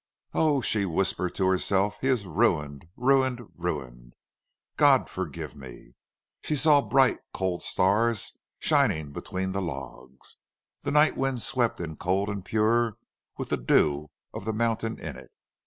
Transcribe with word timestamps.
"Oh," 0.33 0.61
she 0.61 0.83
whispered 0.83 1.35
to 1.35 1.45
herself, 1.45 1.99
"he 2.01 2.07
is 2.07 2.25
ruined 2.25 2.87
ruined 2.97 3.41
ruined!... 3.55 4.15
God 4.75 5.07
forgive 5.07 5.55
me!" 5.55 5.93
She 6.43 6.55
saw 6.55 6.81
bright, 6.81 7.19
cold 7.35 7.61
stars 7.61 8.35
shining 8.57 9.13
between 9.13 9.51
the 9.51 9.61
logs. 9.61 10.37
The 10.81 10.89
night 10.89 11.15
wind 11.15 11.43
swept 11.43 11.79
in 11.79 11.97
cold 11.97 12.29
and 12.29 12.43
pure, 12.43 12.97
with 13.37 13.49
the 13.49 13.57
dew 13.57 14.09
of 14.33 14.43
the 14.45 14.53
mountain 14.53 14.97
in 14.97 15.15
it. 15.17 15.29